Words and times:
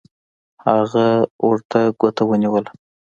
هغه 0.65 1.07
ورته 1.47 1.79
ګوته 1.99 2.23
ونیوله 2.25 2.71